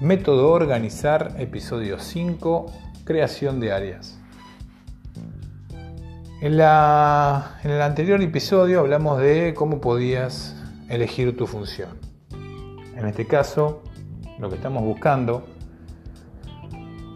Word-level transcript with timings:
Método 0.00 0.50
Organizar, 0.50 1.34
episodio 1.36 1.98
5, 1.98 2.72
creación 3.04 3.60
de 3.60 3.70
áreas. 3.70 4.18
En, 6.40 6.54
en, 6.54 7.70
el 7.70 7.82
anterior 7.82 8.22
episodio 8.22 8.80
hablamos 8.80 9.20
de 9.20 9.52
cómo 9.54 9.82
podías 9.82 10.56
elegir 10.88 11.36
tu 11.36 11.46
función. 11.46 11.90
En 12.96 13.06
este 13.08 13.26
caso, 13.26 13.82
lo 14.38 14.48
que 14.48 14.54
estamos 14.54 14.82
buscando 14.84 15.44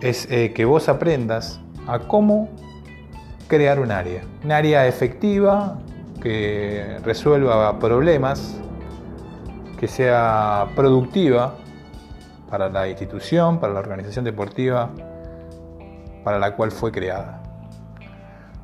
es 0.02 0.30
eh, 0.30 0.52
que 0.52 0.66
vos 0.66 0.90
aprendas 0.90 1.62
a 1.86 2.00
cómo 2.00 2.50
crear 3.48 3.80
un 3.80 3.92
área. 3.92 4.24
Un 4.44 4.52
área 4.52 4.86
efectiva 4.86 5.78
que 6.20 6.98
resuelva 7.02 7.78
problemas, 7.78 8.60
que 9.80 9.88
sea 9.88 10.66
productiva 10.76 11.63
para 12.48 12.68
la 12.68 12.88
institución, 12.88 13.58
para 13.58 13.72
la 13.72 13.80
organización 13.80 14.24
deportiva 14.24 14.90
para 16.24 16.38
la 16.38 16.56
cual 16.56 16.72
fue 16.72 16.90
creada. 16.90 17.42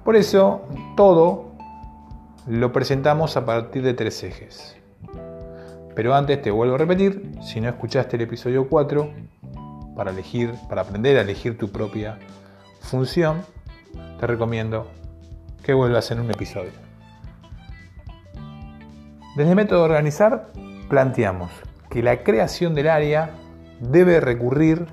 Por 0.05 0.17
eso, 0.17 0.63
todo 0.97 1.53
lo 2.47 2.73
presentamos 2.73 3.37
a 3.37 3.45
partir 3.45 3.83
de 3.83 3.95
tres 3.95 4.25
ejes. 4.25 4.77
Pero 5.95 6.15
antes 6.15 6.41
te 6.41 6.51
vuelvo 6.51 6.77
a 6.77 6.79
repetir, 6.79 7.33
si 7.43 7.61
no 7.61 7.69
escuchaste 7.69 8.17
el 8.17 8.23
episodio 8.23 8.67
4, 8.69 9.11
para 9.95 10.11
elegir, 10.11 10.55
para 10.69 10.83
aprender 10.83 11.19
a 11.19 11.21
elegir 11.21 11.59
tu 11.59 11.71
propia 11.71 12.19
función, 12.81 13.43
te 14.19 14.27
recomiendo 14.27 14.89
que 15.63 15.75
vuelvas 15.75 16.11
en 16.11 16.21
un 16.21 16.31
episodio. 16.31 16.73
Desde 19.37 19.51
el 19.51 19.57
método 19.57 19.81
de 19.81 19.85
organizar, 19.85 20.49
planteamos 20.89 21.51
que 21.91 22.03
la 22.03 22.23
creación 22.23 22.75
del 22.75 22.89
área 22.89 23.31
debe 23.81 24.21
recurrir 24.21 24.87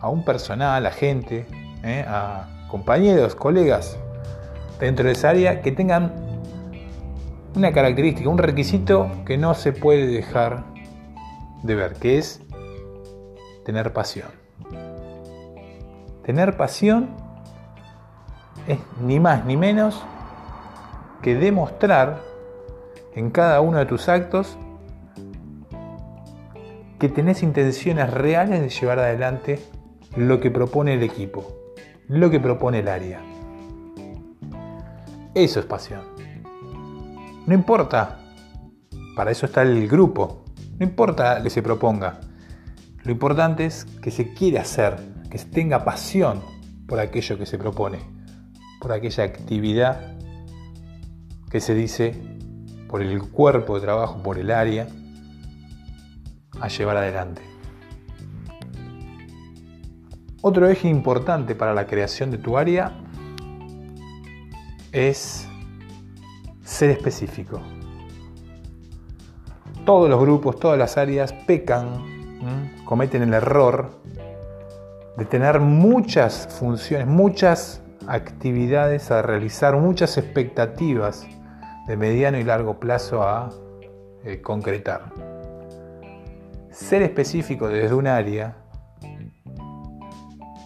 a 0.00 0.08
un 0.08 0.24
personal, 0.24 0.86
a 0.86 0.90
gente, 0.90 1.46
¿eh? 1.82 2.04
a 2.06 2.66
compañeros, 2.68 3.34
colegas 3.34 3.98
dentro 4.80 5.06
de 5.06 5.12
esa 5.12 5.30
área 5.30 5.60
que 5.62 5.72
tengan 5.72 6.12
una 7.54 7.72
característica, 7.72 8.28
un 8.28 8.38
requisito 8.38 9.10
que 9.24 9.38
no 9.38 9.54
se 9.54 9.72
puede 9.72 10.06
dejar 10.06 10.64
de 11.62 11.74
ver, 11.74 11.94
que 11.94 12.18
es 12.18 12.40
tener 13.64 13.92
pasión. 13.92 14.28
Tener 16.24 16.56
pasión 16.56 17.10
es 18.66 18.78
ni 19.00 19.20
más 19.20 19.44
ni 19.44 19.56
menos 19.56 20.02
que 21.22 21.34
demostrar 21.34 22.20
en 23.14 23.30
cada 23.30 23.60
uno 23.60 23.78
de 23.78 23.86
tus 23.86 24.08
actos 24.08 24.58
que 27.04 27.10
tenés 27.10 27.42
intenciones 27.42 28.10
reales 28.10 28.62
de 28.62 28.70
llevar 28.70 28.98
adelante 28.98 29.58
lo 30.16 30.40
que 30.40 30.50
propone 30.50 30.94
el 30.94 31.02
equipo, 31.02 31.46
lo 32.08 32.30
que 32.30 32.40
propone 32.40 32.78
el 32.78 32.88
área. 32.88 33.20
Eso 35.34 35.60
es 35.60 35.66
pasión. 35.66 36.00
No 37.46 37.52
importa, 37.52 38.20
para 39.14 39.32
eso 39.32 39.44
está 39.44 39.60
el 39.60 39.86
grupo, 39.86 40.46
no 40.78 40.86
importa 40.86 41.42
que 41.42 41.50
se 41.50 41.60
proponga. 41.60 42.20
Lo 43.02 43.12
importante 43.12 43.66
es 43.66 43.84
que 43.84 44.10
se 44.10 44.32
quiera 44.32 44.62
hacer, 44.62 44.96
que 45.30 45.36
se 45.36 45.48
tenga 45.48 45.84
pasión 45.84 46.40
por 46.86 47.00
aquello 47.00 47.36
que 47.36 47.44
se 47.44 47.58
propone, 47.58 47.98
por 48.80 48.92
aquella 48.92 49.24
actividad 49.24 50.16
que 51.50 51.60
se 51.60 51.74
dice 51.74 52.14
por 52.88 53.02
el 53.02 53.20
cuerpo 53.20 53.74
de 53.74 53.82
trabajo, 53.82 54.22
por 54.22 54.38
el 54.38 54.50
área, 54.50 54.88
a 56.64 56.68
llevar 56.68 56.96
adelante. 56.96 57.42
Otro 60.40 60.66
eje 60.68 60.88
importante 60.88 61.54
para 61.54 61.74
la 61.74 61.86
creación 61.86 62.30
de 62.30 62.38
tu 62.38 62.56
área 62.56 62.92
es 64.92 65.46
ser 66.62 66.90
específico. 66.90 67.60
Todos 69.84 70.08
los 70.08 70.18
grupos, 70.18 70.58
todas 70.58 70.78
las 70.78 70.96
áreas 70.96 71.34
pecan, 71.34 72.02
cometen 72.86 73.22
el 73.22 73.34
error 73.34 73.90
de 75.18 75.24
tener 75.26 75.60
muchas 75.60 76.48
funciones, 76.58 77.06
muchas 77.06 77.82
actividades 78.06 79.10
a 79.10 79.20
realizar, 79.20 79.76
muchas 79.76 80.16
expectativas 80.16 81.26
de 81.86 81.96
mediano 81.98 82.38
y 82.38 82.44
largo 82.44 82.80
plazo 82.80 83.22
a 83.22 83.50
eh, 84.24 84.40
concretar 84.40 85.33
ser 86.74 87.02
específico 87.02 87.68
desde 87.68 87.94
un 87.94 88.08
área 88.08 88.56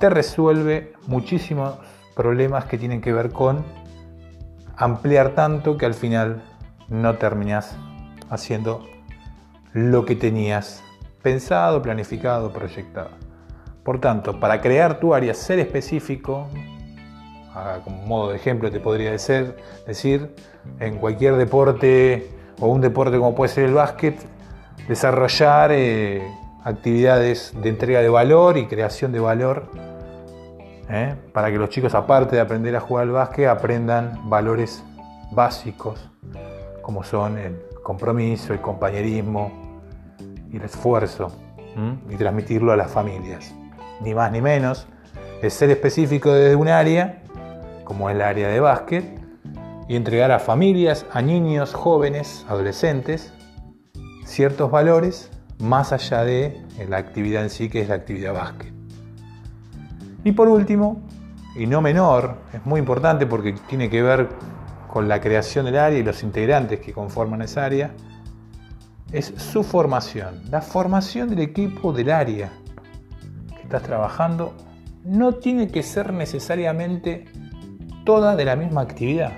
te 0.01 0.09
resuelve 0.09 0.95
muchísimos 1.07 1.77
problemas 2.17 2.65
que 2.65 2.79
tienen 2.79 3.01
que 3.01 3.13
ver 3.13 3.31
con 3.31 3.65
ampliar 4.77 5.35
tanto 5.35 5.77
que 5.77 5.85
al 5.85 5.95
final 5.95 6.43
no 6.89 7.19
terminas 7.19 7.77
haciendo 8.31 8.87
lo 9.73 10.07
que 10.07 10.17
tenías 10.17 10.83
pensado, 11.21 11.83
planificado, 11.83 12.53
proyectado. 12.53 13.11
Por 13.83 14.01
tanto, 14.01 14.41
para 14.41 14.61
crear 14.61 15.01
tu 15.01 15.15
área, 15.15 15.35
ser 15.35 15.59
específico, 15.59 16.49
como 17.85 18.07
modo 18.07 18.31
de 18.31 18.37
ejemplo 18.37 18.71
te 18.71 18.81
podría 18.81 19.11
decir, 19.11 19.57
decir, 19.87 20.35
en 20.81 20.99
cualquier 20.99 21.37
deporte 21.37 22.31
o 22.61 22.69
un 22.69 22.81
deporte 22.81 23.19
como 23.19 23.35
puede 23.35 23.53
ser 23.53 23.65
el 23.65 23.75
básquet, 23.75 24.38
desarrollar 24.87 25.73
eh, 25.73 26.23
actividades 26.65 27.55
de 27.61 27.69
entrega 27.69 28.01
de 28.01 28.09
valor 28.09 28.57
y 28.57 28.67
creación 28.67 29.13
de 29.13 29.21
valor 29.21 29.71
¿eh? 30.89 31.15
para 31.33 31.51
que 31.51 31.59
los 31.59 31.71
chicos, 31.71 31.95
aparte 31.95 32.37
de 32.37 32.43
aprender 32.43 32.77
a 32.77 32.81
jugar 32.81 33.05
al 33.05 33.11
básquet, 33.13 33.49
aprendan 33.49 34.29
valores 34.29 34.85
básicos 35.33 36.09
como 36.83 37.05
son 37.05 37.37
el 37.37 37.55
compromiso, 37.83 38.55
el 38.55 38.61
compañerismo 38.61 39.53
y 40.51 40.57
el 40.57 40.63
esfuerzo 40.63 41.31
y 42.11 42.17
transmitirlo 42.17 42.73
a 42.73 42.77
las 42.77 42.91
familias. 42.91 43.55
Ni 44.01 44.15
más 44.15 44.33
ni 44.33 44.41
menos, 44.41 44.89
ser 45.49 45.71
específico 45.71 46.33
desde 46.33 46.57
un 46.57 46.69
área, 46.69 47.23
como 47.85 48.09
es 48.09 48.17
el 48.17 48.23
área 48.23 48.49
de 48.49 48.59
básquet, 48.59 49.05
y 49.87 49.97
entregar 49.97 50.33
a 50.33 50.39
familias, 50.39 51.07
a 51.13 51.23
niños, 51.23 51.75
jóvenes, 51.75 52.45
adolescentes, 52.49 53.33
ciertos 54.29 54.71
valores 54.71 55.31
más 55.59 55.93
allá 55.93 56.23
de 56.23 56.63
la 56.89 56.99
actividad 56.99 57.43
en 57.43 57.51
sí, 57.51 57.69
que 57.69 57.81
es 57.81 57.89
la 57.89 57.97
actividad 57.97 58.35
básquet. 58.35 58.73
Y 60.23 60.33
por 60.33 60.49
último, 60.49 61.01
y 61.57 61.67
no 61.67 61.81
menor, 61.81 62.37
es 62.53 62.65
muy 62.65 62.79
importante 62.79 63.27
porque 63.27 63.55
tiene 63.69 63.89
que 63.89 64.03
ver 64.03 64.29
con 64.87 65.09
la 65.09 65.21
creación 65.21 65.65
del 65.65 65.79
área 65.79 65.99
y 65.99 66.03
los 66.03 66.23
integrantes 66.23 66.81
que 66.81 66.93
conforman 66.93 67.43
esa 67.43 67.65
área, 67.65 67.91
es 69.13 69.33
su 69.37 69.65
formación, 69.65 70.43
la 70.51 70.61
formación 70.61 71.31
del 71.31 71.41
equipo 71.41 71.93
del 71.93 72.11
área 72.11 72.53
que 73.57 73.63
estás 73.63 73.83
trabajando 73.83 74.55
no 75.05 75.35
tiene 75.37 75.69
que 75.69 75.83
ser 75.83 76.13
necesariamente 76.13 77.25
toda 78.05 78.37
de 78.37 78.45
la 78.45 78.57
misma 78.57 78.83
actividad, 78.83 79.33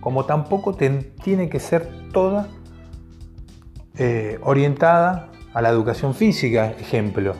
como 0.00 0.24
tampoco 0.24 0.74
tiene 0.74 1.48
que 1.48 1.60
ser 1.60 2.10
toda 2.12 2.48
eh, 3.96 4.40
orientada 4.42 5.30
a 5.52 5.62
la 5.62 5.68
educación 5.68 6.14
física, 6.14 6.72
ejemplo. 6.72 7.34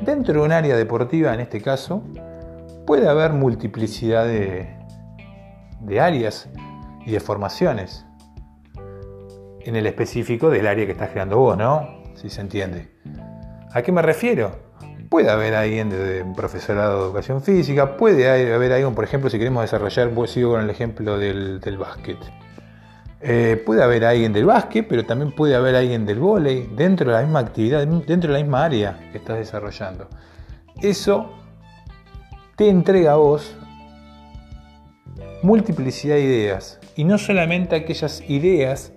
Dentro 0.00 0.40
de 0.40 0.40
un 0.40 0.52
área 0.52 0.74
deportiva, 0.74 1.34
en 1.34 1.40
este 1.40 1.60
caso, 1.60 2.02
puede 2.86 3.08
haber 3.08 3.32
multiplicidad 3.32 4.24
de, 4.26 4.74
áreas 6.00 6.48
y 7.04 7.10
de 7.10 7.20
formaciones. 7.20 8.06
En 9.60 9.76
el 9.76 9.86
específico 9.86 10.48
del 10.48 10.66
área 10.66 10.86
que 10.86 10.92
estás 10.92 11.10
creando 11.10 11.36
vos, 11.36 11.58
¿no? 11.58 12.02
Si 12.14 12.30
se 12.30 12.40
entiende. 12.40 12.88
¿A 13.72 13.82
qué 13.82 13.92
me 13.92 14.00
refiero? 14.00 14.52
Puede 15.10 15.30
haber 15.30 15.54
alguien 15.54 15.90
de 15.90 16.22
un 16.22 16.34
profesorado 16.34 17.00
de 17.00 17.04
educación 17.04 17.42
física, 17.42 17.98
puede 17.98 18.54
haber 18.54 18.72
alguien, 18.72 18.94
por 18.94 19.04
ejemplo, 19.04 19.28
si 19.28 19.38
queremos 19.38 19.62
desarrollar, 19.62 20.08
pues 20.10 20.30
sigo 20.30 20.52
con 20.52 20.62
el 20.62 20.70
ejemplo 20.70 21.18
del, 21.18 21.60
del 21.60 21.76
básquet 21.76 22.18
eh, 23.26 23.56
puede 23.64 23.82
haber 23.82 24.04
alguien 24.04 24.34
del 24.34 24.44
básquet, 24.44 24.86
pero 24.86 25.06
también 25.06 25.32
puede 25.32 25.54
haber 25.54 25.74
alguien 25.76 26.04
del 26.04 26.18
vóley 26.18 26.68
dentro 26.76 27.06
de 27.06 27.16
la 27.16 27.22
misma 27.22 27.38
actividad, 27.38 27.86
dentro 27.86 28.30
de 28.30 28.38
la 28.38 28.44
misma 28.44 28.66
área 28.66 29.08
que 29.12 29.16
estás 29.16 29.38
desarrollando. 29.38 30.08
Eso 30.82 31.32
te 32.54 32.68
entrega 32.68 33.12
a 33.12 33.16
vos 33.16 33.56
multiplicidad 35.42 36.16
de 36.16 36.22
ideas 36.22 36.78
y 36.96 37.04
no 37.04 37.16
solamente 37.16 37.76
aquellas 37.76 38.22
ideas 38.28 38.92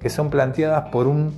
que 0.00 0.08
son 0.08 0.30
planteadas 0.30 0.88
por 0.90 1.06
un 1.06 1.34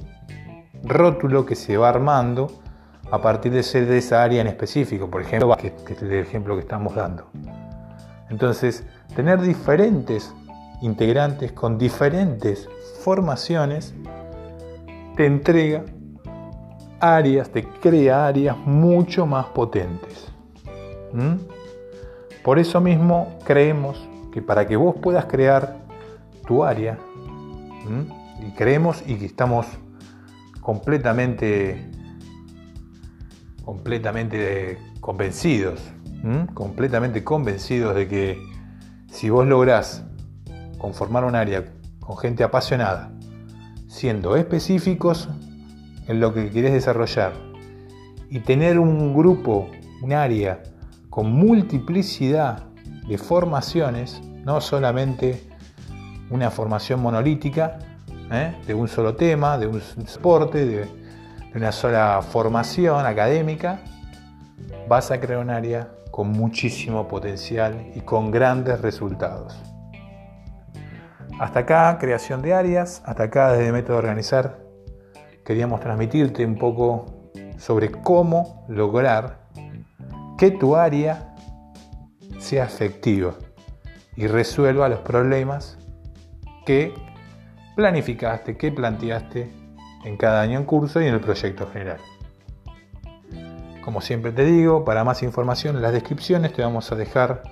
rótulo 0.84 1.46
que 1.46 1.56
se 1.56 1.76
va 1.76 1.88
armando 1.88 2.62
a 3.10 3.20
partir 3.20 3.50
de, 3.50 3.64
ser 3.64 3.86
de 3.86 3.98
esa 3.98 4.22
área 4.22 4.40
en 4.40 4.46
específico, 4.46 5.10
por 5.10 5.22
ejemplo, 5.22 5.56
el 5.58 6.12
ejemplo 6.12 6.54
que 6.54 6.60
estamos 6.60 6.94
dando. 6.94 7.28
Entonces, 8.28 8.84
tener 9.16 9.40
diferentes 9.40 10.32
integrantes 10.82 11.52
con 11.52 11.78
diferentes 11.78 12.68
formaciones 13.02 13.94
te 15.16 15.26
entrega 15.26 15.84
áreas, 17.00 17.50
te 17.50 17.64
crea 17.64 18.26
áreas 18.26 18.56
mucho 18.58 19.26
más 19.26 19.46
potentes. 19.46 20.28
¿Mm? 21.12 21.34
Por 22.42 22.58
eso 22.58 22.80
mismo 22.80 23.38
creemos 23.44 24.08
que 24.32 24.40
para 24.40 24.66
que 24.66 24.76
vos 24.76 24.94
puedas 25.00 25.26
crear 25.26 25.78
tu 26.46 26.64
área, 26.64 26.98
y 28.46 28.50
creemos 28.52 29.02
y 29.06 29.16
que 29.16 29.26
estamos 29.26 29.66
completamente, 30.60 31.90
completamente 33.64 34.78
convencidos, 35.00 35.80
completamente 36.54 37.24
convencidos 37.24 37.94
de 37.94 38.08
que 38.08 38.38
si 39.10 39.30
vos 39.30 39.46
lográs 39.46 40.04
conformar 40.80 41.24
un 41.24 41.36
área 41.36 41.64
con 42.00 42.16
gente 42.16 42.42
apasionada, 42.42 43.12
siendo 43.86 44.34
específicos 44.36 45.28
en 46.08 46.20
lo 46.20 46.32
que 46.32 46.50
querés 46.50 46.72
desarrollar 46.72 47.32
y 48.30 48.40
tener 48.40 48.78
un 48.78 49.14
grupo, 49.14 49.68
un 50.02 50.12
área 50.12 50.62
con 51.10 51.32
multiplicidad 51.32 52.64
de 53.06 53.18
formaciones, 53.18 54.20
no 54.44 54.60
solamente 54.60 55.44
una 56.30 56.50
formación 56.50 57.02
monolítica 57.02 57.78
¿eh? 58.30 58.54
de 58.66 58.74
un 58.74 58.88
solo 58.88 59.14
tema, 59.16 59.58
de 59.58 59.66
un 59.66 59.80
soporte, 60.06 60.64
de, 60.64 60.78
de 60.78 61.56
una 61.56 61.72
sola 61.72 62.22
formación 62.22 63.04
académica, 63.04 63.80
vas 64.88 65.10
a 65.10 65.20
crear 65.20 65.40
un 65.40 65.50
área 65.50 65.90
con 66.10 66.30
muchísimo 66.30 67.06
potencial 67.06 67.92
y 67.94 68.00
con 68.00 68.30
grandes 68.30 68.80
resultados. 68.80 69.69
Hasta 71.40 71.60
acá, 71.60 71.96
creación 71.98 72.42
de 72.42 72.52
áreas, 72.52 73.02
hasta 73.06 73.22
acá 73.22 73.52
desde 73.52 73.72
Método 73.72 73.96
Organizar, 73.96 74.58
queríamos 75.42 75.81
transmitirte 75.81 76.44
un 76.44 76.58
poco 76.58 77.31
sobre 77.56 77.90
cómo 77.90 78.66
lograr 78.69 79.48
que 80.37 80.50
tu 80.50 80.76
área 80.76 81.34
sea 82.38 82.64
efectiva 82.64 83.37
y 84.16 84.26
resuelva 84.26 84.90
los 84.90 84.98
problemas 84.98 85.78
que 86.66 86.92
planificaste, 87.75 88.58
que 88.58 88.70
planteaste 88.70 89.50
en 90.04 90.19
cada 90.19 90.42
año 90.42 90.58
en 90.58 90.66
curso 90.66 91.00
y 91.00 91.06
en 91.06 91.14
el 91.14 91.20
proyecto 91.20 91.66
general. 91.70 92.00
Como 93.82 94.02
siempre 94.02 94.32
te 94.32 94.44
digo, 94.44 94.84
para 94.84 95.04
más 95.04 95.22
información 95.22 95.76
en 95.76 95.81
las 95.81 95.94
descripciones 95.94 96.52
te 96.52 96.60
vamos 96.60 96.92
a 96.92 96.96
dejar 96.96 97.44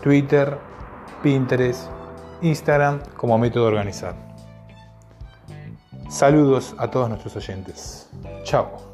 Twitter, 0.03 0.57
Pinterest, 1.23 1.91
Instagram 2.41 3.01
como 3.15 3.37
Método 3.37 3.67
Organizar. 3.67 4.15
Saludos 6.09 6.75
a 6.79 6.91
todos 6.91 7.11
nuestros 7.11 7.37
oyentes. 7.37 8.09
Chao. 8.43 8.90